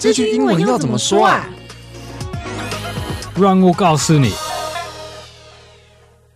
[0.00, 1.44] 这句英文要怎么说啊？
[3.36, 4.30] 让我告诉你。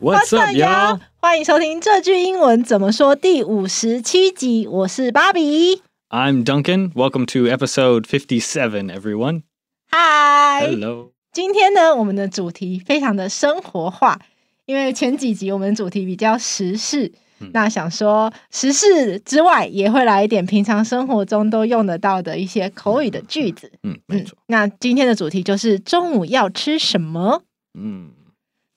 [0.00, 0.98] What's up, y'all？
[1.20, 4.66] 欢迎收听这句英文怎么说第五十七集。
[4.66, 5.80] 我是芭比。
[6.08, 6.92] I'm Duncan.
[6.92, 9.42] Welcome to episode fifty-seven, everyone.
[9.92, 10.66] Hi.
[10.66, 11.12] Hello.
[11.32, 14.18] 今天呢，我们的主题非常的生活化，
[14.66, 17.12] 因为前几集我们主题比较时事。
[17.52, 23.70] 那想说时事之外，也会来一点平常生活中都用得到的一些口语的句子。
[23.82, 24.36] 嗯，没错。
[24.38, 27.42] 嗯，那今天的主题就是中午要吃什么？
[27.78, 28.10] 嗯，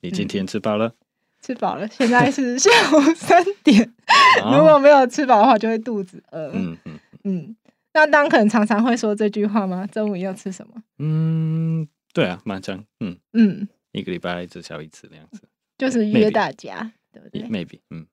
[0.00, 0.88] 你今天吃饱了？
[0.88, 0.94] 嗯，
[1.42, 1.86] 吃饱了。
[1.88, 3.92] 现在是下午三点，
[4.52, 6.50] 如果没有吃饱的话，就会肚子饿。
[6.54, 7.56] 嗯嗯嗯。
[7.94, 9.86] 那当可能常常会说这句话吗？
[9.86, 10.82] 中午要吃什么？
[10.98, 12.84] 嗯，对啊，蛮常。
[13.00, 15.40] 嗯嗯，一个礼拜至少一次那样子，
[15.78, 18.06] 就是约大家.对不对？Maybe，嗯。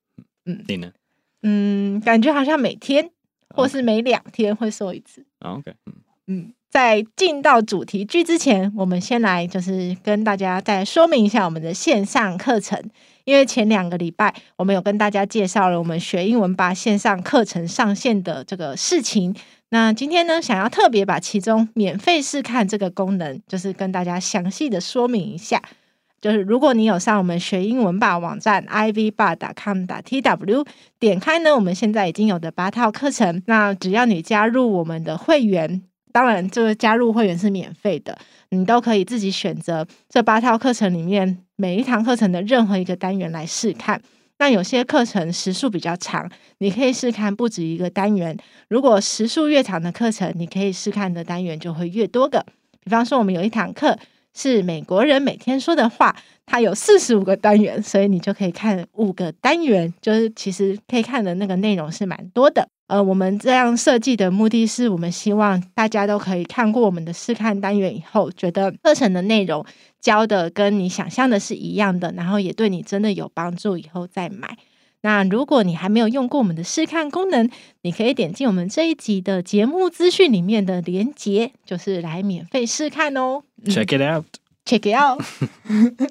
[0.45, 0.91] 嗯，你呢？
[1.41, 3.09] 嗯，感觉好像每天
[3.49, 5.25] 或是每两天会说一次。
[5.39, 5.93] OK，嗯
[6.27, 12.81] 嗯，在进到主题句之前，我们先来就是跟大家再说明一下我们的线上课程，
[13.25, 19.35] 因为前两个礼拜我们有跟大家介绍了我们学英文吧线上课程上线的这个事情。
[19.69, 25.61] 那今天呢，想要特别把其中免费试看这个功能，就是跟大家详细的说明一下。
[26.23, 30.65] 就是如果你有上我们学英文吧网站 ivbar.com.tw
[30.97, 35.81] 点开呢，我们现在已经有的八套课程，那只要你加入我们的会员，
[36.13, 38.17] 当然这个加入会员是免费的，
[38.51, 44.01] 你都可以自己选择这八套课程里面每一堂课程的任何一个单元来试看。
[44.39, 48.37] 那有些课程时数比较长，你可以试看不止一个单元。
[48.69, 52.45] 如果时数越长的课程，你可以试看的单元就会越多个。
[52.85, 53.99] 比方说，我们有一堂课。
[54.35, 62.67] 是美国人每天说的话，它有四十五个单元，所以你就可以看五个单元，就是其实可以看的那个内容是蛮多的。
[62.87, 69.65] 呃，我们这样设计的目的是我们希望大家都可以看过我们的试看单元以后，觉得课程的内容
[70.01, 74.57] 教的跟你想象的是一样的，然后也对你真的有帮助，以后再买。
[75.03, 77.49] 那如果你还没有用过我们的试看功能，
[77.81, 83.43] 你可以点进我们这一集的节目资讯里面的连接，就是来免费试看哦。
[83.65, 84.25] Check it out.
[84.65, 85.21] Check it out.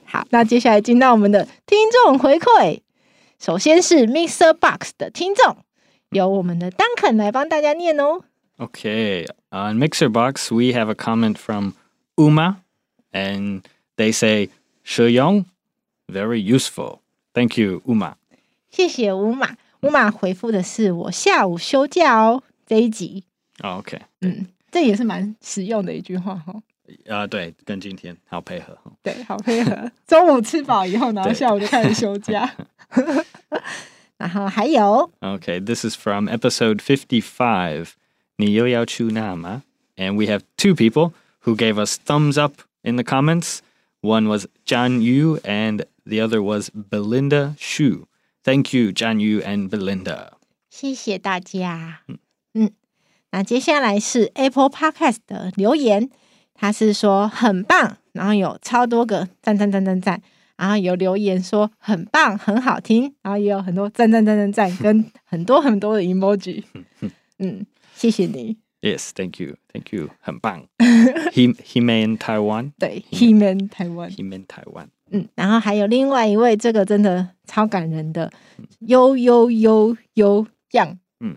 [0.04, 2.80] 好，那接下来进到我们的听众回馈。
[3.38, 5.56] 首先是 Mixer Box 的听众，
[6.10, 8.20] 由我们的 Duncan 来帮大家念哦。
[8.58, 11.72] Okay, on Mixer Box we have a comment from
[12.16, 12.58] Uma,
[13.10, 13.62] and
[13.96, 14.50] they say
[14.84, 15.46] Shuyong,
[16.06, 17.00] very useful.
[17.34, 18.16] Thank you, Uma.
[18.72, 23.22] 谢谢五马，五马回复的是我下午休假哦这一集。
[23.60, 26.54] Oh, OK，嗯，这也是蛮实用的一句话哈。
[27.06, 28.76] 啊，对，跟今天好配合。
[29.02, 29.92] 对，好配合。
[30.06, 32.50] 中午吃饱以后，然后下午就开始休假。
[34.16, 37.90] 然后还有，OK，this is from episode fifty-five。
[38.36, 39.64] 你又要去哪吗
[39.96, 41.12] ？And we have two people
[41.44, 43.58] who gave us thumbs up in the comments.
[44.00, 48.06] One was John Yu, and the other was Belinda Xu.
[48.44, 50.32] Thank you, John Yu and Belinda。
[50.68, 52.00] 谢谢大家。
[52.08, 52.18] 嗯
[52.54, 52.70] 嗯，
[53.30, 56.10] 那接下来是 Apple Podcast 的留言，
[56.54, 60.20] 他是说很棒，然后有超多个赞赞赞赞赞，
[60.56, 66.64] 然后有留言说很棒，很好听，然后也有很多赞赞赞赞赞，跟很多很多的 emoji。
[67.38, 67.64] 嗯，
[67.94, 68.56] 谢谢你。
[68.80, 70.66] Yes, thank you, thank you，很棒。
[70.78, 72.72] He he man Taiwan。
[72.78, 74.10] 对，He man Taiwan。
[74.10, 74.88] He man Taiwan。
[75.12, 78.32] 嗯，然后还有另外一位，这个真的超感人的，
[78.80, 81.36] 悠悠悠悠样，嗯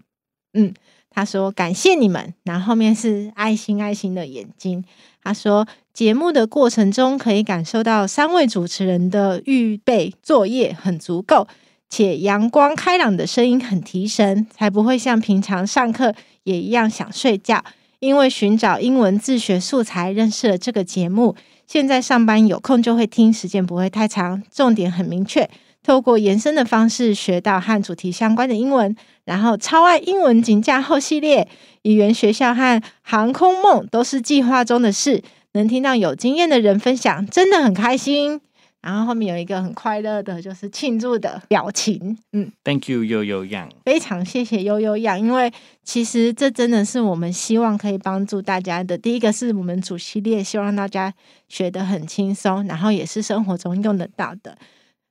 [0.53, 0.73] 嗯，
[1.09, 4.83] 他说感谢你们，然后后面是爱心爱心的眼睛。
[5.21, 11.45] 他说节目的过程中可以感受到三位主持人的预备作业很足够，
[11.89, 17.63] 且阳光开朗的声音很提神，才不会像平常上课也一样想睡觉。
[17.99, 21.35] 因为寻找英文自学素材，认识了这个节目。
[21.67, 25.49] 现在上班有空就会听，时间不会太长，重点很明确。
[25.83, 31.47] 透过延伸的方式学到和主题相关的英文，然后超爱英文金架厚系列，
[31.83, 35.23] 语言学校和航空梦都是计划中的事。
[35.53, 38.41] 能听到有经验的人分享，真的很开心。
[38.85, 42.15] 然后后面有一个很快乐的，就是庆祝的表情。
[42.33, 45.51] 嗯，Thank you，悠悠样，非常谢谢悠悠样，因为
[45.83, 48.95] 其实这真的是我们希望可以帮助大家的。
[48.95, 51.11] 第一个是我们主系列，希望大家
[51.49, 54.55] 学得很轻松，然后也是生活中用得到的。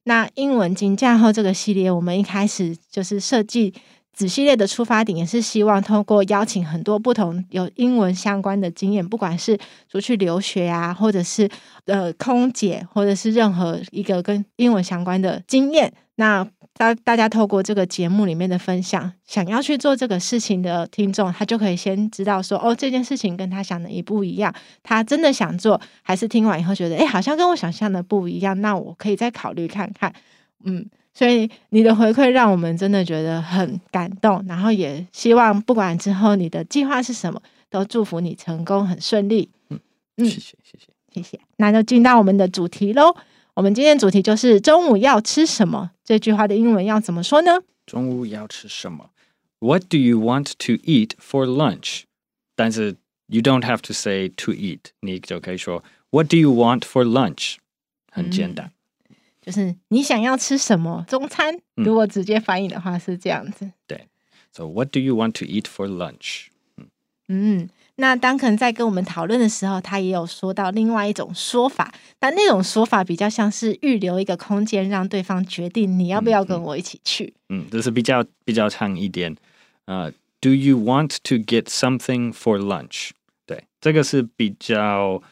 [0.04, 3.74] 那英文金架后这个系列，我们一开始就是设计。
[4.14, 9.58] 子系列的出发点也是希望通过邀请很多不同有英文相关的经验，不管是
[9.90, 11.48] 出去留学啊，或者是
[11.86, 16.46] 呃空姐，或者是任何一个跟英文相关的经验，那
[16.76, 24.52] 大大家透过这个节目里面的分享，想要去做这个事情的听众，他就可以先知道说，哦，这件事情跟他想的一不一样，
[24.82, 30.12] 他真的想做，还是听完以后觉得，哎，好像跟我想象的不一样，那我可以再考虑看看。
[30.64, 30.84] 嗯，
[31.14, 37.40] 所以你的回馈让我们真的觉得很感动，然后也希望不管之后你的计划是什么，
[37.70, 39.48] 都祝福你成功很顺利。
[39.70, 39.78] 嗯
[40.16, 43.14] 嗯，谢谢谢谢谢谢，那就进到我们的主题喽。
[43.54, 45.92] 我们今天主题就是中午要吃什么？
[46.04, 47.52] 这句话的英文要怎么说呢？
[47.86, 49.10] 中午要吃什么
[49.60, 52.02] ？What do you want to eat for lunch？
[52.56, 52.96] 但是
[53.28, 57.56] you don't have to say to eat，你就可以说 What do you want for lunch？
[58.10, 58.72] 很简单，嗯，
[59.44, 61.54] 就是你想要吃什么中餐？
[61.74, 63.70] 如果直接翻译的话是这样子。
[63.86, 64.08] 对
[64.52, 66.46] ，So what do you want to eat for lunch？
[66.78, 66.86] 嗯。
[67.28, 77.34] 嗯那当可能在跟我们讨论的时候，他也有说到另外一种说法，但那种说法比较像是预留一个空间，让对方决定你要不要跟我一起去。
[77.50, 79.36] 嗯，这是比较比较长一点。
[79.84, 83.10] 呃、uh,，Do you want to get something for lunch？
[83.46, 85.22] 对，这个是比较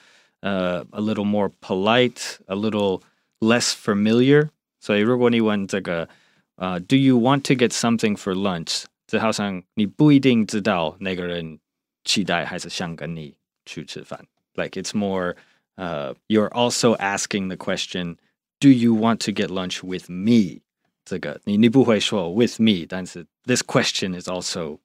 [0.41, 3.01] 呃、uh,，a little more polite，a little
[3.42, 4.50] less familiar。
[4.80, 6.10] 所以如果你问这个
[6.56, 8.86] 呃、uh,，Do you want to get something for lunch？
[9.06, 11.60] 这好像你不一定知道那个人。
[12.08, 14.26] 期待还是想跟你去吃饭？
[14.54, 15.36] Like it's more,
[15.76, 18.16] uh, you're also asking the question,
[18.62, 20.62] do you want to get lunch with me？
[21.04, 24.80] 这个你你不会说 with me，但是 this question is also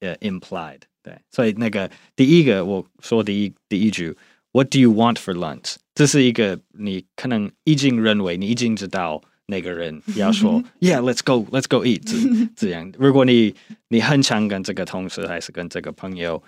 [0.00, 0.80] uh, implied。
[1.04, 4.16] 对，所以那个第一个我说第一第一句
[4.52, 5.76] ，What do you want for lunch？
[5.94, 12.92] 这是一个你可能已经认为你已经知道那个人要说，Yeah，let's go，let's go eat 这这样。
[12.98, 13.54] 如果你
[13.88, 16.42] 你很想跟这个同事还是跟这个朋友。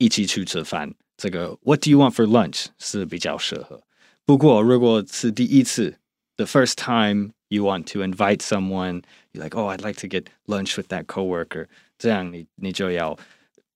[0.00, 3.82] 一起去吃饭，这个 What do you want for lunch 是比较适合。
[4.24, 5.96] 不过如果是第一次，
[6.36, 9.02] the first time you want to invite someone,
[9.32, 11.66] you're like, oh, I'd like to get lunch with that coworker，
[11.98, 13.18] 这样你你就要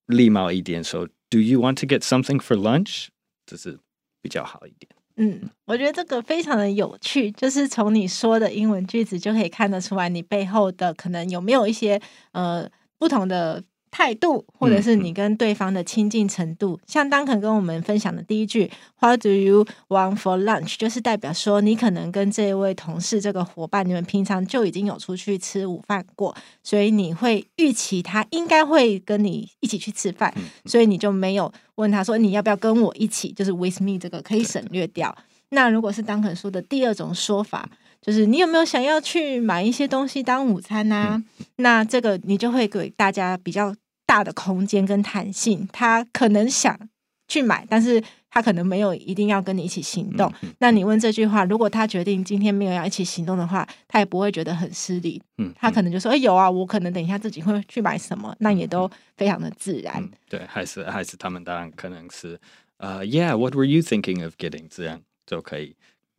[0.05, 3.07] 礼貌一点说，Do you want to get something for lunch？
[3.48, 3.78] 这是
[4.20, 4.88] 比较好一点。
[5.16, 12.00] 嗯，我觉得这个非常的有趣，就是从你说的英文句子就可以看得出来，你背后的可能有没有一些
[12.32, 13.64] 呃不同的。
[13.90, 18.70] 态度，或者是你跟对方的亲近程度，嗯、像当肯跟我们分享的第一句
[19.00, 35.14] “What do you want for lunch？” 就是代表说，你可能跟这一位同事、这个伙伴，你们平常就已经有出去吃午饭过，所以你会预期他应该会跟你一起去吃饭，嗯、所以你就没有问他说你要不要跟我一起，就是 “with me” 这个可以省略掉。
[35.50, 37.68] 那如果是当肯说的第二种说法，
[38.00, 41.16] 就是你有没有想要去买一些东西当午餐啊？
[41.16, 43.74] 嗯、那这个你就会给大家比较
[44.06, 45.68] 大的空间跟弹性。
[45.72, 46.78] 他可能想
[47.26, 50.32] 去买，但是他可能没有一定要跟你一起行动。
[50.42, 55.20] 嗯、那你问这句话，如果他决定今天没有要一起行动的话，他也不会觉得很失礼。
[55.38, 59.94] 嗯，他可能就说：“哎、欸，有啊，我可能等一下自己会去买什么。”那也都非常的自然。
[59.96, 62.38] 嗯、对，还是还是他们当然可能是
[62.78, 64.68] 呃、uh,，Yeah，what were you thinking of getting？
[64.70, 65.74] 这样就可以。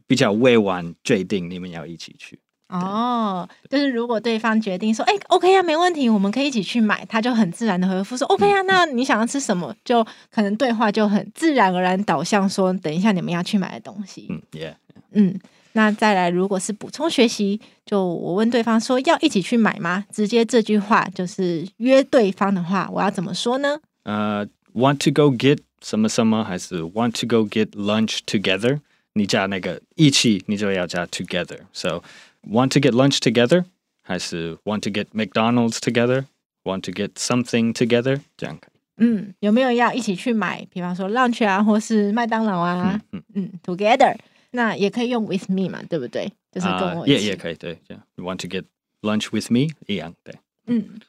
[0.09, 2.39] 比较未完决定你们要一起去
[2.69, 9.75] 哦，就是如果对方决定说，哎，OK 啊，没问题，我们可以一起去买，他就很自然的回复说，OK 啊，那你想要吃什么？
[9.85, 14.25] 就可能对话就很自然而然导向说，等一下你们要去买的东西。
[14.29, 14.73] 嗯，Yeah，
[15.11, 15.39] 嗯，
[15.73, 20.05] 那再来，如果是补充学习，就我问对方说要一起去买吗？
[20.11, 23.79] 直接这句话就是约对方的话，我要怎么说呢？
[24.03, 28.81] 呃，uh，Want to go get 什么什么，还是 Want to go get lunch together？
[29.14, 32.02] 你加那个一起，你就要加 together。So
[32.42, 33.64] want to get lunch together，
[34.02, 38.20] 还是 want to get McDonald's together？Want to get something together？
[38.36, 38.78] 这样可以。
[38.96, 40.66] 嗯，有没有要一起去买？
[40.70, 43.00] 比方说 lunch 啊，或是麦当劳啊？
[43.12, 44.16] 嗯嗯，嗯，together。
[44.52, 46.32] 那也可以用 with me 嘛，对不对？
[46.52, 47.16] 就是跟我一起。
[47.16, 47.78] 也也可以，对，
[48.16, 48.64] You want to get
[49.02, 49.74] lunch with me？
[49.86, 50.36] 一样，对。
[50.66, 51.00] 嗯。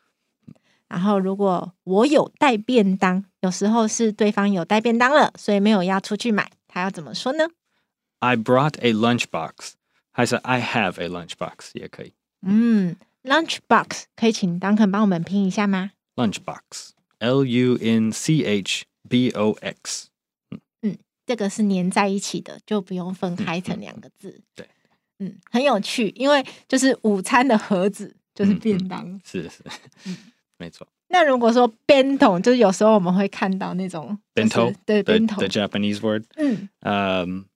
[0.87, 7.45] 然后如果我有带便当，有时候是对方有带便当了，所以没有要出去买，他要怎么说呢
[8.20, 9.72] ？I brought a lunchbox，
[10.12, 12.12] 还是 I have a lunchbox 也可以。
[12.42, 20.08] 嗯，lunchbox 可以请 Duncan 帮我们拼一下吗？lunchbox，L U N C H B O X。
[20.50, 24.30] 嗯嗯，这个是粘在一起的，就不用分开成两个字。
[24.30, 24.68] 嗯嗯、对，
[25.18, 29.02] 嗯，很有趣，因为就是午餐的盒子就是便当。
[29.06, 29.64] 嗯嗯、是是，
[30.06, 30.16] 嗯、
[30.58, 30.86] 没错。
[31.08, 36.24] 那如果说便当，就是有时候我们会看到那种便当，对便当 the Japanese word。
[36.36, 37.46] 嗯嗯。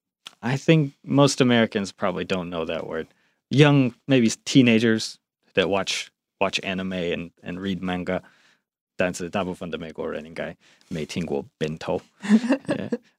[0.43, 3.07] I think most Americans probably don't know that word.
[3.49, 5.17] Young, maybe teenagers
[5.53, 6.09] that watch
[6.39, 8.21] watch anime and and read manga，
[8.95, 10.55] 但是大部分的美国人应该
[10.87, 11.99] 没听过 bento。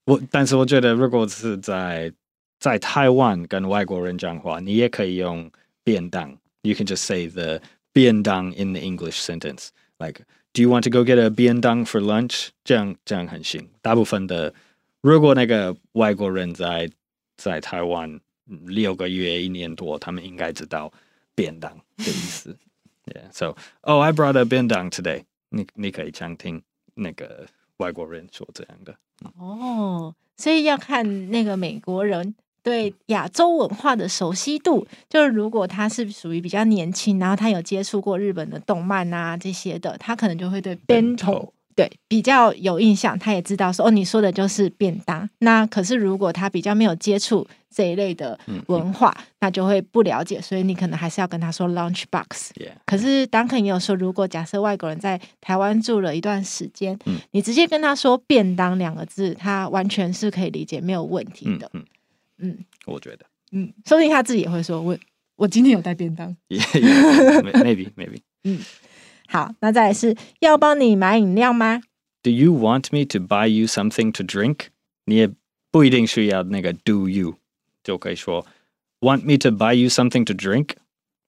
[0.04, 2.12] 我但是我觉得，如果是在
[2.58, 5.50] 在台湾跟外国人讲话，你也可以用
[5.84, 7.60] 便当 you can just say the
[7.92, 9.68] 便当 in the English sentence.
[9.98, 12.48] Like, do you want to go get a 便当 for lunch?
[12.64, 13.68] 这样这样很行。
[13.82, 14.54] 大部分的，
[15.02, 16.90] 如果那个外国人在
[17.37, 20.91] 在台湾六个月一年多，他们应该知道
[21.33, 22.57] 便当的意思。
[23.05, 23.31] yeah.
[23.31, 25.23] So, oh, I brought a 便当 today.
[25.49, 26.61] 你你可以常听
[26.93, 28.95] 那个外国人说这样的。
[29.37, 32.35] 哦，所以要看那个美国人。
[32.65, 45.29] 对亚洲文化的熟悉度，就是如果他是属于比较年轻，然后他有接触过日本的动漫啊这些的，他可能就会对便当对比较有印象，他也知道说哦，你说的就是便当。
[45.39, 52.51] 那可是如果他比较没有接触这一类的文化，嗯、那就会不了解，所以你可能还是要跟他说 lunch box。
[52.55, 52.71] Yeah.
[52.85, 61.69] 可是 Duncan 也有说，如果假设外国人在台湾住了一段时间，嗯、你直接跟他说便当两个字，他完全是可以理解，没有问题的。
[61.73, 61.85] 嗯嗯
[62.37, 64.97] 嗯，我觉得，嗯，说不定他自己也会说，我
[65.35, 68.59] 我今天有带便当 yeah, yeah, maybe maybe， 嗯，
[69.35, 71.81] 好，那再来是要帮你买饮料吗
[72.23, 74.67] ？Do you want me to buy you something to drink？
[75.03, 75.29] 你也
[75.71, 77.35] 不一定需要那个 Do you，
[77.83, 78.45] 就可以说
[79.01, 80.69] Want me to buy you something to drink？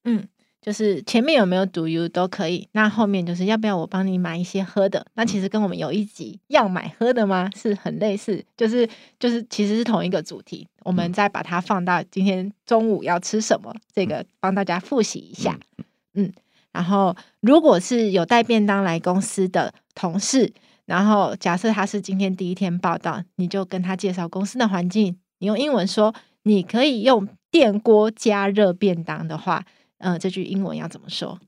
[0.04, 0.26] 嗯。
[0.60, 5.06] 就是前面有没有 do you 都可以，那后面就是要不要我帮你买一些喝的？
[5.14, 7.48] 那其实跟我们有一集要买喝的吗？
[7.54, 8.86] 是很类似，就是
[9.20, 10.66] 就是其实是同一个主题。
[10.82, 15.58] 我们再把它放到今天中午要吃什么，这个帮大家复习一下。
[16.14, 16.32] 嗯，
[16.78, 20.52] 然后如果是有带便当来公司的同事，
[20.84, 29.64] 然后假设他是今天第一天报到，你就跟他介绍公司的环境，你用英文说你可以用电锅加热便当的话。
[29.98, 31.40] 呃，这句英文要怎么说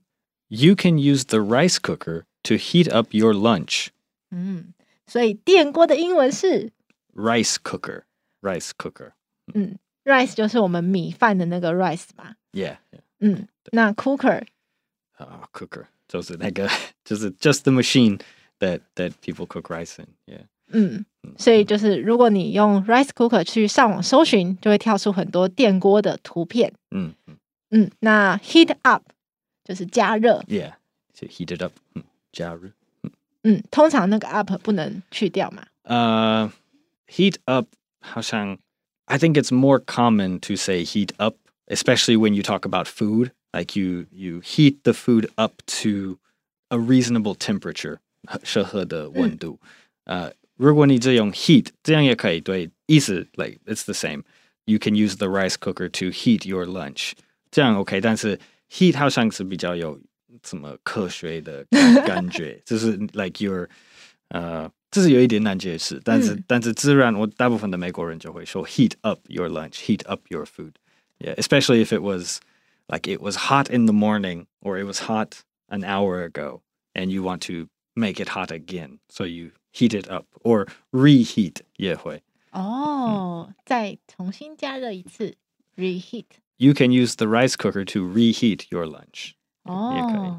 [0.49, 3.87] ？You can use the rice cooker to heat up your lunch。
[4.31, 4.73] 嗯，
[5.07, 6.73] 所以电锅的英文是
[7.15, 8.01] rice cooker。
[8.41, 9.11] rice cooker。
[9.53, 12.79] 嗯，rice 就是我们米饭的那个 rice 吧？Yeah。
[13.21, 14.43] 嗯，那 cooker
[15.16, 16.68] 啊，cooker 就是那个，
[17.04, 18.20] 就是 just the machine
[18.58, 20.46] that that people cook rice in。Yeah。
[20.68, 21.04] 嗯，
[21.38, 26.72] 所以就是如果你用 rice cooker 去上网搜寻，就会跳出很多电锅的图片。
[26.90, 27.14] 嗯。
[27.70, 29.02] 嗯，那 heat up
[29.64, 30.74] 就是加热，Yeah，
[31.12, 32.70] 就 heat it up，嗯，加热，
[33.02, 33.10] 嗯，
[33.42, 35.66] 嗯，通常那个 up 不能去掉嘛？
[35.82, 36.52] 呃、
[37.08, 37.66] uh,，heat up
[38.00, 38.58] 好像，
[39.06, 41.34] I think it's more common to say heat up,
[41.66, 46.18] especially when you talk about food, like you you heat the food up to
[46.68, 47.98] a reasonable temperature，
[48.42, 49.58] 适合的温度。
[50.04, 54.22] 呃、嗯，uh, 如果你只用 heat，这样也可以，对，意思 like it's the same.
[54.64, 57.12] You can use the rice cooker to heat your lunch.
[57.50, 58.38] 这样 OK，但是
[58.70, 60.00] heat 好像是比较有
[60.42, 61.64] 什么科学的
[62.04, 63.68] 感觉，就是 like your
[64.28, 72.40] 呃，这是有一点难解释，但是、嗯、但是自然我大部分的美国人就会说 heat up your lunch，heat up your food，yeah，especially if it was
[72.90, 76.62] like it was hot in the morning or it was hot an hour ago
[76.94, 85.36] and you want to make it hot again，so you heat it up or reheat 也会哦，嗯、再重新加热一次
[85.76, 89.32] reheat。You can use the rice cooker to reheat your lunch。
[89.64, 90.32] 哦，也可以。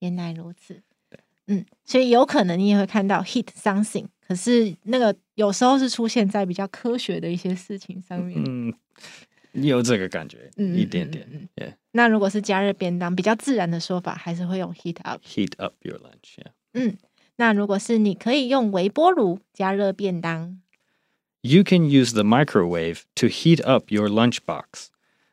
[0.00, 0.82] 原来如此。
[1.08, 8.42] 对，嗯，所以有可能你也会看到 heat something，可是那个有时候是出现在比较科学的一些事情上面。
[8.44, 8.74] 嗯，
[9.54, 11.26] 有这个感觉，嗯，一点点。
[11.30, 11.74] 嗯，yeah.
[11.92, 16.52] 那如果是加热便当，比较自然的说法还是会用 heat up。Heat up your lunch，yeah.
[16.74, 16.96] 嗯，
[17.36, 20.60] 那如果是你可以用微波炉加热便当。
[21.42, 24.88] You can use the microwave to heat up your lunchbox.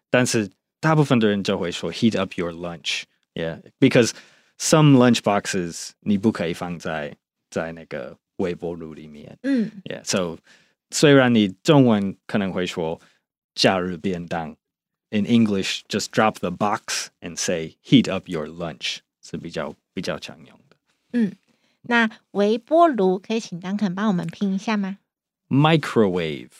[0.09, 4.11] 但是大部分的人就会说 heat up your lunch, yeah, because
[4.57, 7.15] some lunch boxes 你不可以放在
[7.49, 10.37] 在那个微波炉里面，嗯，yeah, so
[10.91, 12.99] 虽然你中文可能会说
[13.55, 14.55] 加热便当，
[15.09, 20.75] in English just drop the box and say heat up your lunch 是比较比较常用的。
[21.13, 21.35] 嗯，
[21.83, 24.99] 那微波炉可以请 Duncan 帮我们拼一下吗？
[25.49, 26.51] Microwave,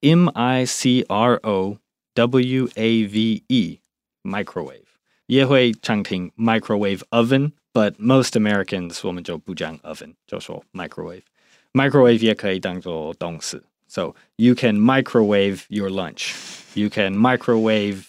[0.00, 1.78] M-I-C-R-O
[2.14, 3.80] W A V E
[4.22, 4.84] microwave
[5.26, 16.34] 也会常听 microwave oven，but most Americans 我们就不讲 oven，就说 microwave。microwave 也可以当做动词 ，so you can microwave your lunch.
[16.74, 18.04] You can microwave,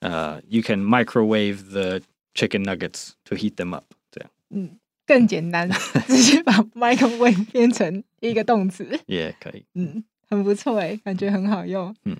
[0.00, 2.00] uh, you can microwave the
[2.34, 3.84] chicken nuggets to heat them up。
[4.10, 5.68] 这样，嗯，更简单，
[6.06, 9.64] 直接把 microwave 变成一个动词，也可以。
[9.74, 11.94] 嗯，很不错诶，感觉很好用。
[12.04, 12.16] 嗯，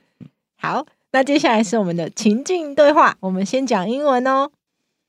[0.56, 0.86] 好。
[1.12, 4.52] 那接下来是我们的情境对话，我们先讲英文哦。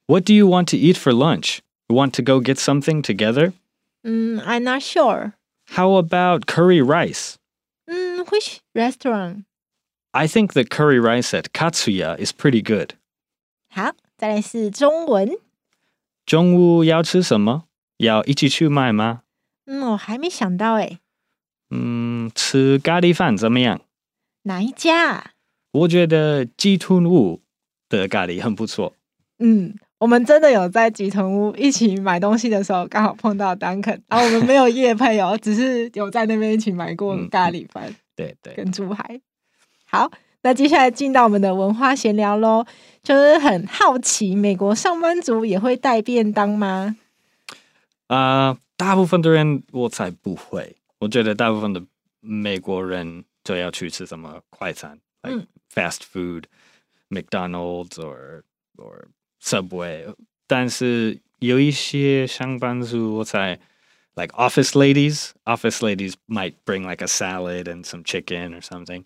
[0.07, 1.59] What do you want to eat for lunch?
[1.89, 3.53] You want to go get something together?
[4.01, 5.33] 嗯、mm,，I'm not sure.
[5.75, 7.35] How about curry rice?
[8.16, 9.44] 嗯、mm,，which restaurant?
[10.12, 12.94] I think the curry rice at Katsuya is pretty good.
[13.68, 15.38] 好，再来是中文。
[16.24, 17.64] 中午要吃什么？
[17.98, 19.22] 要一起去买吗？
[19.66, 20.98] 嗯，我还没想到哎。
[21.70, 23.82] 嗯，吃咖喱饭怎么样？
[24.44, 25.32] 哪一家？
[25.72, 27.42] 我觉得鸡豚屋
[27.88, 28.94] 的咖喱很不错。
[29.38, 37.84] 嗯，我们真的有在鸡豚屋一起买东西的时候，刚好碰到 Duncan，然后我们没有夜配哦，只是有在那边一起买过咖喱饭。
[37.90, 39.20] 嗯、对对，跟猪排。
[39.84, 40.10] 好，
[40.42, 42.66] 那接下来进到我们的文化闲聊喽，
[43.02, 46.96] 就是很好奇，美国上班族也会带便当吗？
[48.08, 50.76] 啊、呃，大部分的人我才不会。
[50.98, 51.82] 我觉得大部分的
[52.20, 56.44] 美国人就要去吃什么快餐，嗯，like fast food,
[57.10, 58.42] McDonald's or
[58.76, 59.04] or
[59.42, 60.14] Subway。
[60.46, 63.58] 但是有一些上班族，我猜
[64.15, 69.05] ，like office ladies, office ladies might bring like a salad and some chicken or something.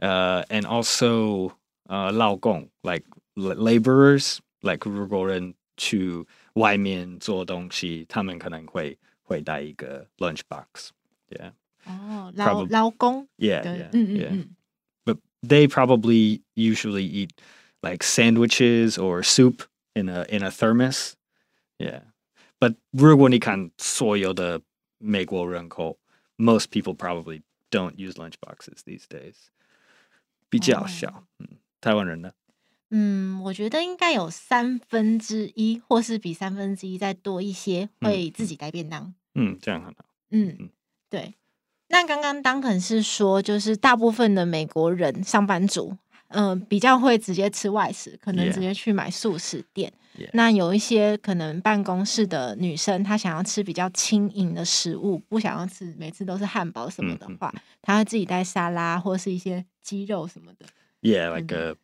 [0.00, 1.52] Uh, and also,
[1.88, 3.04] uh, 劳工，like
[3.36, 6.24] laborers, like 如果人去
[6.54, 11.52] 外面做东西，他们可能会会带一个 lunch box。Yeah.
[11.86, 13.26] 哦，劳劳工。
[13.38, 14.44] Yeah, yeah, yeah.
[15.04, 17.30] But they probably usually eat
[17.82, 19.62] like sandwiches or soup
[19.94, 21.14] in a in a thermos.
[21.78, 22.02] Yeah.
[22.59, 24.61] But 如果你看所有的
[24.97, 25.99] 美国人口
[26.37, 29.35] ，most people probably don't use lunch boxes these days.
[30.49, 31.25] 比较少。
[31.39, 31.47] 嗯，
[31.81, 32.31] 台湾人呢？
[32.91, 39.13] 嗯，我觉得应该有三分之一，或是比三分之一再多一些，会自己带便当。
[39.33, 40.05] 嗯，这样很好。
[40.29, 40.69] 嗯。
[41.09, 41.33] 对，
[41.89, 45.97] 那刚刚 Duncan 是说，就是大部分的美国人上班族，
[46.35, 49.91] 嗯、呃，比较会直接吃外食，可能直接去买素食店。
[50.17, 50.29] Yeah.
[50.33, 60.65] 那有一些可能办公室的女生，她想要吃比较轻盈的食物，不想要吃每次都是汉堡什么的话，她会自己带沙拉或是一些鸡肉什么的。
[61.01, 61.75] Yeah, like a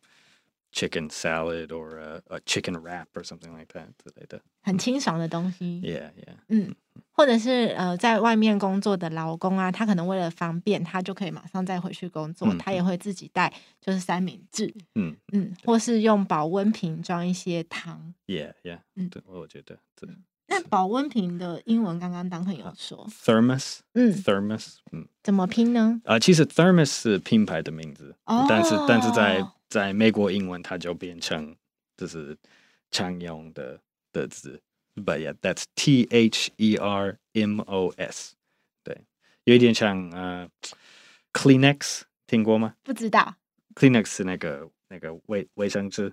[0.72, 4.40] chicken salad or a, a chicken wrap or something like that 之类的。
[4.62, 5.80] 很清爽的东西。
[5.82, 6.36] Yeah, yeah.
[6.48, 6.74] 嗯。
[7.14, 18.14] 或者是呃，在外面工作的劳工啊，他可能为了方便，他就可以马上再回去工作，嗯、他也会自己带，就是三明治，嗯嗯，或是用保温瓶装一些汤。
[18.26, 20.08] Yeah, yeah，嗯，对，我觉得对。
[20.48, 26.00] 那保温瓶的英文刚刚当朋友说，thermos，嗯，thermos，嗯，怎么拼呢？
[26.04, 31.56] 啊、呃，其实 thermos 是品牌的名字，哦、但是但是在在美国英文它就变成
[31.96, 32.36] 就是
[32.90, 33.80] 常用的
[34.12, 34.60] 的字。
[34.94, 38.34] But yeah, that's T H E R M O S。
[38.84, 38.94] 对，
[39.44, 40.46] 有一点像呃
[41.32, 42.74] ，Kleenex，听过吗？
[42.82, 43.36] 不知道。
[43.74, 46.12] Kleenex 是那个那个卫卫生纸，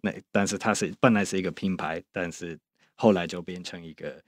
[0.00, 2.58] 那但是它是本来是一个品牌，但是
[2.94, 4.22] 后来就变成一个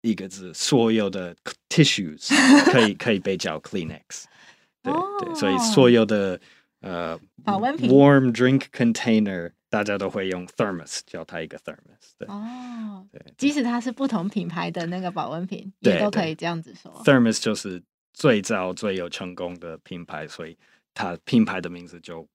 [0.00, 1.36] 一个字，所有的
[1.68, 2.34] tissues
[2.72, 4.24] 可以可以被叫 Kleenex。
[4.82, 6.40] 对对，所以所有的
[6.80, 7.90] 呃保温瓶。
[7.90, 9.52] warm drink container。
[9.70, 12.26] 大家都会用 thermos 叫它一个 thermos，对。
[12.26, 16.90] 哦，对，即使它是不同品牌的那个保温瓶，也都可以这样子说。
[17.04, 17.82] thermos 就是
[18.14, 20.56] 最早最有成功的品牌，所以
[20.94, 22.26] 它品牌的名字就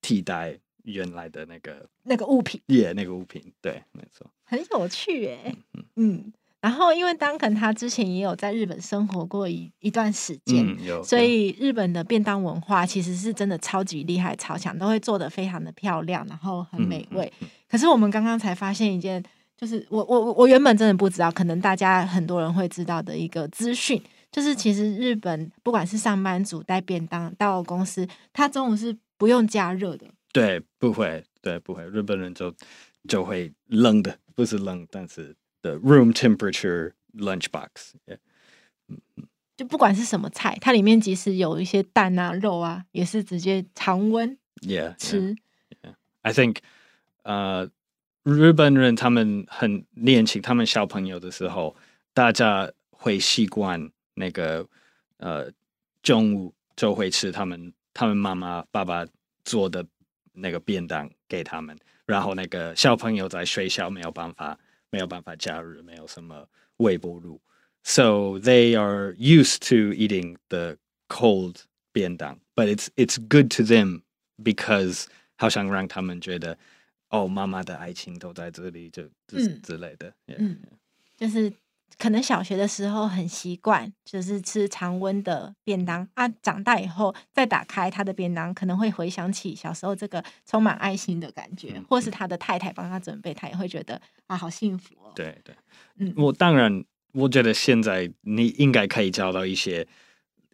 [0.00, 5.84] 替代原来的那个那个物品，耶，yeah, 那个物品，对，没错，很有趣诶，嗯。
[5.96, 6.14] 嗯。
[6.24, 17.32] 嗯然后，因为 Duncan 他之前也有在日本生活过一一段时间，嗯、所以日本的便当文化其实是真的超级厉害、超强，都会做的非常的漂亮，然后很美味。
[17.40, 19.22] 嗯嗯、可是我们刚刚才发现一件，
[19.56, 30.08] 就是我我我原本真的不知道，可能大家很多人会知道的一个资讯，就是其实日本不管是上班族带便当到公司，他中午是不用加热的。
[30.32, 32.52] 对，不会，对，不会，日本人就
[33.08, 35.36] 就会冷的，不是冷，但是。
[35.68, 38.18] 的 room temperature lunchbox，yeah.
[39.56, 45.34] 就不管是什么菜，它里面即使有一些蛋啊、肉啊，也是直接常温，yeah 吃。
[45.34, 45.94] Yeah, yeah.
[46.22, 46.58] I think，
[47.24, 47.70] 呃、uh,，
[48.22, 51.76] 日本人他们很年轻，他们小朋友的时候，
[52.14, 54.66] 大家会习惯那个
[55.18, 55.50] 呃
[56.02, 59.04] 中午就会吃他们他们妈妈爸爸
[59.44, 59.84] 做的
[60.34, 61.76] 那个便当给他们，
[62.06, 64.56] 然后那个小朋友在学校没有办法。
[64.89, 67.41] 没有办法加热，没有什么微波炉，
[67.83, 71.61] so they are used to eating the cold
[71.91, 74.01] 便当，but it's it's good to them
[74.43, 75.05] because
[75.37, 76.57] 好像让他们觉得，
[77.09, 81.19] 哦，妈妈的爱情都在这里，就之之类的，嗯，yeah, 嗯 yeah.
[81.19, 81.53] 就是。
[81.98, 86.28] 可能小学的时候很习惯，就是吃常温的便当啊。
[86.40, 95.12] 长大以后再打开他的便当，可能会回想起小时候这个充满爱心的感觉，嗯、或是他的太太帮他准备，他也会觉得啊，好幸福哦。
[95.16, 95.54] 对对，
[95.96, 99.86] 嗯，我当然，我觉得现在你应该可以找到一些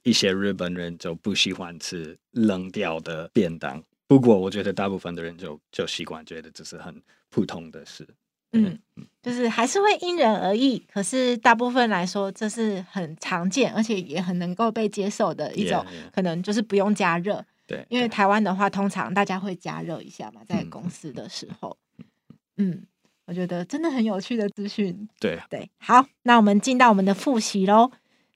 [0.02, 8.08] 一些日本人就不喜欢吃冷掉的便当，不过我觉得大部分的人就就习惯觉得这是很普通的事。
[8.54, 8.78] 嗯，
[9.22, 16.10] 就是还是会因人而异，可是大部分来说，这是很常见，而且也很能够被接受的一种，yeah, yeah.
[16.14, 17.44] 可能就是不用加热。
[17.66, 21.76] 对，因为台湾的话，通常大家会加热一下嘛，在公司的时候。
[21.98, 22.86] 嗯，嗯，
[23.26, 25.08] 我觉得真的很有趣的资讯。
[25.18, 27.90] 对对，好，那我们进到我们的复习喽。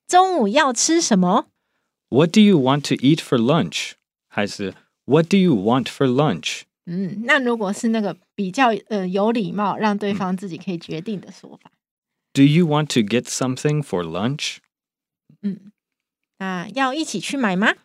[0.06, 1.48] 中午要吃什么
[2.08, 3.92] ？What do you want to eat for lunch？
[4.26, 4.72] 还是
[5.04, 6.62] What do you want for lunch？
[6.86, 11.71] 嗯，那如果是那个比较呃有礼貌，让对方自己可以决定的说法。
[12.33, 14.57] Do you want to get something for lunch？
[15.41, 15.71] 嗯，
[16.39, 17.75] 那要一起去买吗？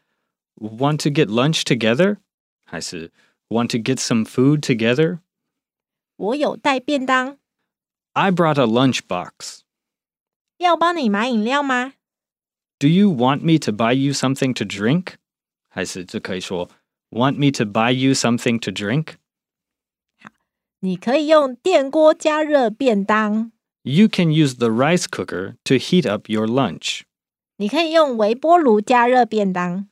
[0.57, 2.19] Want to get lunch together？
[2.65, 3.13] 还是
[3.49, 5.21] Want to get some food together？
[6.17, 7.39] 我有带便当。
[8.13, 9.61] I brought a lunch box。
[10.57, 11.95] 要帮你买饮料吗？
[12.79, 15.15] Do you want me to buy you something to drink？
[15.69, 16.71] 还是这可以说。
[17.11, 19.15] Want me to buy you something to drink?
[20.84, 23.52] 好，你可以用电锅加热便当。
[23.84, 27.04] You can use the rice cooker to heat up your lunch.
[27.58, 29.88] 你可以用微波炉加热便当。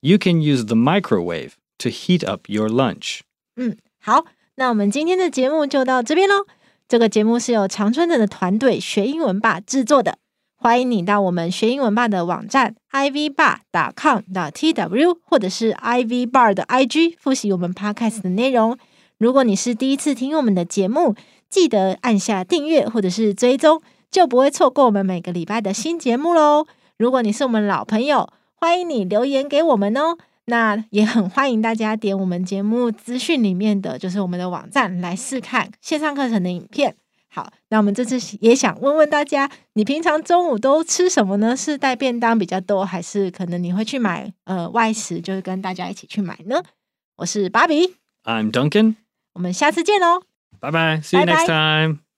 [0.00, 3.20] You can use the microwave to heat up your lunch.
[3.56, 4.24] 嗯，好，
[4.56, 6.46] 那我们今天的节目就到这边喽。
[6.88, 10.16] 这个节目是由常春藤的团队学英文吧制作的。
[10.56, 13.58] 欢迎你到我们学英文吧的网站 ivbar.com.tw
[15.22, 18.78] 或者是 ivbar 的 IG 复习我们 podcast 的内容。
[19.20, 21.14] 如果你是第一次听我们的节目，
[21.50, 26.66] 记得按下订阅或者是追踪，就不会错过我们每个礼拜的新节目喽。
[26.96, 30.16] 如果你是我们老朋友，欢迎你留言给我们哦。
[30.46, 36.96] 那也很欢迎大家点我们节目资讯里面的就是我们的网站来试看线上课程的影片。
[37.28, 41.54] 好，那我们这次也想问问大家，你平常中午都吃什么呢？
[41.54, 46.62] 是带便当比较多，还是可能你会去买呃外食，就是跟大家一起去买呢？
[47.16, 48.96] 我是芭比，I'm Duncan，
[49.34, 50.22] 我们下次见喽，
[50.58, 52.09] 拜拜，See you next time。